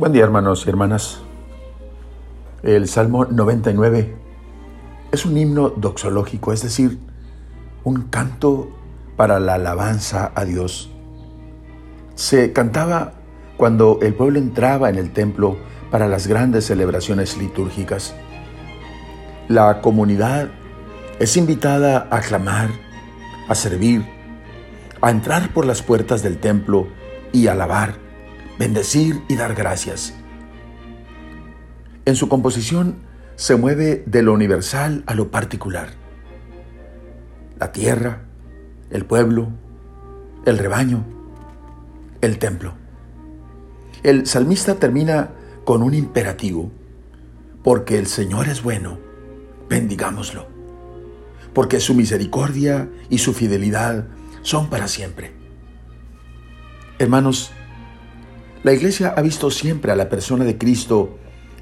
Buen 0.00 0.12
día 0.12 0.24
hermanos 0.24 0.64
y 0.64 0.70
hermanas. 0.70 1.20
El 2.62 2.88
Salmo 2.88 3.26
99 3.26 4.16
es 5.12 5.26
un 5.26 5.36
himno 5.36 5.68
doxológico, 5.68 6.54
es 6.54 6.62
decir, 6.62 6.98
un 7.84 8.04
canto 8.04 8.70
para 9.18 9.38
la 9.40 9.56
alabanza 9.56 10.32
a 10.34 10.46
Dios. 10.46 10.88
Se 12.14 12.54
cantaba 12.54 13.12
cuando 13.58 13.98
el 14.00 14.14
pueblo 14.14 14.38
entraba 14.38 14.88
en 14.88 14.96
el 14.96 15.12
templo 15.12 15.58
para 15.90 16.08
las 16.08 16.26
grandes 16.26 16.64
celebraciones 16.64 17.36
litúrgicas. 17.36 18.14
La 19.48 19.82
comunidad 19.82 20.48
es 21.18 21.36
invitada 21.36 22.08
a 22.10 22.20
clamar, 22.20 22.70
a 23.50 23.54
servir, 23.54 24.06
a 25.02 25.10
entrar 25.10 25.52
por 25.52 25.66
las 25.66 25.82
puertas 25.82 26.22
del 26.22 26.38
templo 26.38 26.86
y 27.34 27.48
alabar 27.48 28.09
bendecir 28.60 29.22
y 29.26 29.36
dar 29.36 29.54
gracias. 29.54 30.12
En 32.04 32.14
su 32.14 32.28
composición 32.28 32.96
se 33.36 33.56
mueve 33.56 34.04
de 34.04 34.22
lo 34.22 34.34
universal 34.34 35.02
a 35.06 35.14
lo 35.14 35.30
particular. 35.30 35.88
La 37.58 37.72
tierra, 37.72 38.20
el 38.90 39.06
pueblo, 39.06 39.48
el 40.44 40.58
rebaño, 40.58 41.06
el 42.20 42.38
templo. 42.38 42.74
El 44.02 44.26
salmista 44.26 44.74
termina 44.74 45.30
con 45.64 45.82
un 45.82 45.94
imperativo, 45.94 46.70
porque 47.64 47.98
el 47.98 48.08
Señor 48.08 48.46
es 48.48 48.62
bueno, 48.62 48.98
bendigámoslo, 49.70 50.48
porque 51.54 51.80
su 51.80 51.94
misericordia 51.94 52.90
y 53.08 53.18
su 53.18 53.32
fidelidad 53.32 54.06
son 54.42 54.68
para 54.68 54.86
siempre. 54.86 55.32
Hermanos, 56.98 57.52
la 58.62 58.72
Iglesia 58.74 59.14
ha 59.16 59.22
visto 59.22 59.50
siempre 59.50 59.90
a 59.90 59.96
la 59.96 60.08
persona 60.10 60.44
de 60.44 60.58
Cristo 60.58 61.18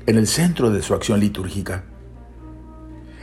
en 0.07 0.17
el 0.17 0.27
centro 0.27 0.71
de 0.71 0.83
su 0.83 0.95
acción 0.95 1.21
litúrgica. 1.21 1.85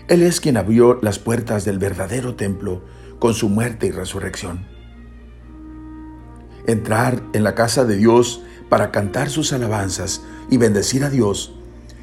Él 0.08 0.22
es 0.24 0.40
quien 0.40 0.56
abrió 0.56 1.00
las 1.02 1.20
puertas 1.20 1.66
del 1.66 1.78
verdadero 1.78 2.36
templo 2.36 2.84
con 3.20 3.34
su 3.34 3.50
muerte 3.50 3.88
y 3.88 3.92
resurrección. 3.92 4.66
Entrar 6.68 7.22
en 7.34 7.44
la 7.44 7.54
casa 7.54 7.84
de 7.84 7.98
Dios 7.98 8.44
para 8.70 8.92
cantar 8.92 9.30
sus 9.30 9.52
alabanzas 9.52 10.22
y 10.50 10.58
bendecir 10.58 11.04
a 11.04 11.10
Dios 11.10 11.56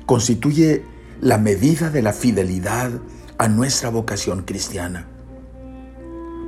constituye 0.05 0.85
la 1.21 1.39
medida 1.39 1.91
de 1.91 2.03
la 2.03 2.13
fidelidad 2.13 2.91
a 3.39 3.49
nuestra 3.49 3.89
vocación 3.89 4.43
cristiana. 4.43 5.09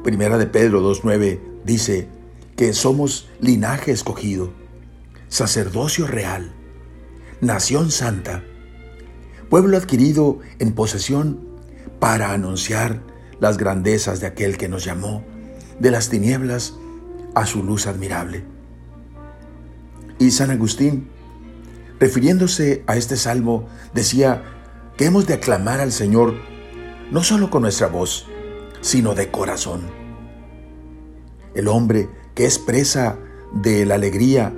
Primera 0.03 0.37
de 0.37 0.47
Pedro 0.47 0.83
2.9 0.83 1.41
dice 1.65 2.09
que 2.57 2.75
somos 2.75 3.29
linaje 3.41 3.91
escogido 3.91 4.64
sacerdocio 5.35 6.07
real, 6.07 6.53
nación 7.41 7.91
santa, 7.91 8.45
pueblo 9.51 9.77
adquirido 9.77 10.39
en 10.61 10.75
posesión 10.75 11.45
para 11.99 12.31
anunciar 12.31 13.03
las 13.41 13.59
grandezas 13.59 14.21
de 14.21 14.29
aquel 14.29 14.57
que 14.57 14.69
nos 14.69 14.85
llamó 14.85 15.25
de 15.81 15.91
las 15.91 16.09
tinieblas 16.09 16.75
a 17.35 17.47
su 17.47 17.65
luz 17.65 17.89
admirable. 17.89 18.45
Y 20.21 20.31
San 20.31 20.53
Agustín, 20.53 21.09
refiriéndose 21.99 22.85
a 22.87 22.97
este 22.97 23.17
salmo, 23.17 23.69
decía 23.93 24.45
que 24.97 25.07
hemos 25.07 25.27
de 25.27 25.35
aclamar 25.35 25.81
al 25.81 25.91
Señor 25.91 26.37
no 27.11 27.25
solo 27.25 27.51
con 27.51 27.63
nuestra 27.63 27.89
voz, 27.89 28.29
sino 28.83 29.17
de 29.17 29.33
corazón. 29.33 29.81
El 31.57 31.67
hombre 31.67 32.09
que 32.37 32.47
es 32.47 32.61
presa 32.61 33.19
de 33.53 33.85
la 33.85 33.97
alegría 33.97 34.55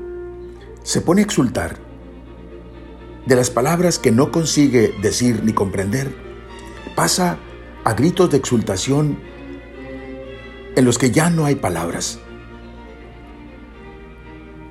se 0.86 1.00
pone 1.00 1.20
a 1.22 1.24
exultar. 1.24 1.78
De 3.26 3.34
las 3.34 3.50
palabras 3.50 3.98
que 3.98 4.12
no 4.12 4.30
consigue 4.30 4.94
decir 5.02 5.42
ni 5.42 5.52
comprender, 5.52 6.14
pasa 6.94 7.38
a 7.82 7.92
gritos 7.94 8.30
de 8.30 8.36
exultación 8.36 9.18
en 10.76 10.84
los 10.84 10.96
que 10.96 11.10
ya 11.10 11.28
no 11.28 11.44
hay 11.44 11.56
palabras. 11.56 12.20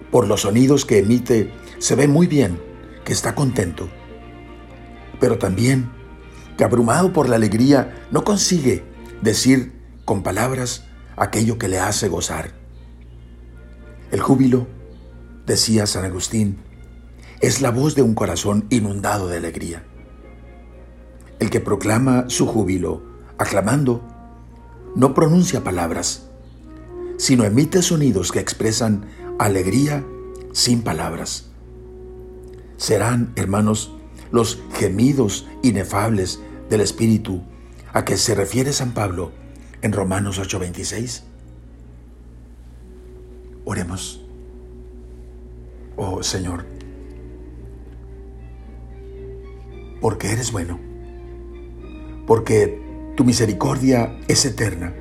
Por 0.09 0.30
los 0.30 0.44
sonidos 0.44 0.86
que 0.86 1.00
emite, 1.00 1.52
se 1.80 1.96
ve 1.96 2.08
muy 2.08 2.28
bien 2.28 2.62
que 3.03 3.12
está 3.12 3.36
contento, 3.36 3.90
pero 5.20 5.38
también 5.38 5.92
que 6.58 6.64
abrumado 6.64 7.12
por 7.12 7.28
la 7.28 7.36
alegría 7.36 8.08
no 8.12 8.24
consigue 8.24 8.86
decir 9.22 9.74
con 10.06 10.24
palabras 10.24 10.86
aquello 11.18 11.58
que 11.58 11.68
le 11.68 11.80
hace 11.80 12.08
gozar. 12.08 12.53
El 14.12 14.22
júbilo 14.22 14.66
decía 15.45 15.85
San 15.88 16.06
Agustín, 16.06 16.57
es 17.41 17.61
la 17.61 17.72
voz 17.72 17.95
de 17.95 18.01
un 18.01 18.16
corazón 18.16 18.66
inundado 18.69 19.28
de 19.28 19.38
alegría. 19.38 19.83
El 21.39 21.50
que 21.50 21.59
proclama 21.59 22.25
su 22.29 22.47
júbilo, 22.47 23.03
aclamando, 23.38 24.01
no 24.95 25.13
pronuncia 25.13 25.63
palabras, 25.63 26.28
sino 27.17 27.44
emite 27.44 27.81
sonidos 27.81 28.31
que 28.31 28.39
expresan 28.39 29.05
alegría 29.38 30.05
sin 30.53 30.81
palabras. 30.81 31.47
Serán, 32.78 33.34
hermanos, 33.35 33.94
los 34.31 34.61
gemidos 34.73 35.47
inefables 35.61 36.39
del 36.69 36.81
Espíritu 36.81 37.44
a 37.94 38.03
que 38.03 38.17
se 38.17 38.35
refiere 38.35 38.73
San 38.73 38.94
Pablo 38.94 39.31
en 39.81 39.94
Romanos 39.94 40.39
8:26. 40.39 41.23
Oremos. 43.66 44.25
Oh 45.97 46.22
Señor, 46.22 46.66
porque 50.01 50.31
eres 50.31 50.51
bueno, 50.51 50.78
porque 52.28 52.81
tu 53.16 53.23
misericordia 53.23 54.19
es 54.28 54.45
eterna 54.45 54.94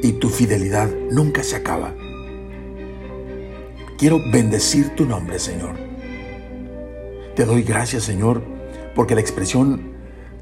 y 0.00 0.12
tu 0.12 0.28
fidelidad 0.28 0.88
nunca 1.10 1.42
se 1.42 1.56
acaba. 1.56 1.92
Quiero 3.98 4.20
bendecir 4.30 4.94
tu 4.94 5.04
nombre, 5.06 5.38
Señor. 5.40 5.74
Te 7.34 7.44
doy 7.44 7.64
gracias, 7.64 8.04
Señor, 8.04 8.42
porque 8.94 9.16
la 9.16 9.20
expresión 9.20 9.90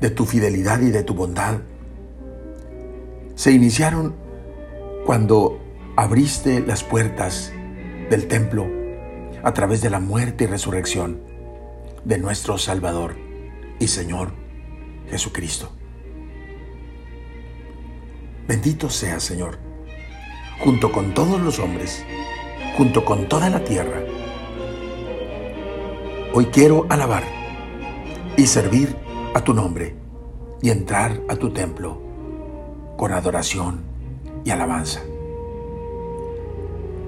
de 0.00 0.10
tu 0.10 0.26
fidelidad 0.26 0.80
y 0.82 0.90
de 0.90 1.02
tu 1.02 1.14
bondad 1.14 1.58
se 3.34 3.50
iniciaron 3.50 4.14
cuando 5.06 5.58
abriste 5.96 6.60
las 6.60 6.84
puertas 6.84 7.52
del 8.10 8.28
templo 8.28 8.77
a 9.48 9.54
través 9.54 9.80
de 9.80 9.88
la 9.88 9.98
muerte 9.98 10.44
y 10.44 10.46
resurrección 10.46 11.22
de 12.04 12.18
nuestro 12.18 12.58
Salvador 12.58 13.16
y 13.80 13.88
Señor 13.88 14.32
Jesucristo. 15.08 15.70
Bendito 18.46 18.90
sea, 18.90 19.18
Señor, 19.20 19.58
junto 20.62 20.92
con 20.92 21.14
todos 21.14 21.40
los 21.40 21.60
hombres, 21.60 22.04
junto 22.76 23.06
con 23.06 23.26
toda 23.26 23.48
la 23.48 23.64
tierra. 23.64 24.02
Hoy 26.34 26.44
quiero 26.52 26.84
alabar 26.90 27.24
y 28.36 28.46
servir 28.46 28.94
a 29.32 29.40
tu 29.40 29.54
nombre 29.54 29.94
y 30.60 30.68
entrar 30.68 31.22
a 31.26 31.36
tu 31.36 31.54
templo 31.54 32.02
con 32.98 33.12
adoración 33.12 33.80
y 34.44 34.50
alabanza. 34.50 35.00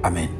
Amén. 0.03 0.40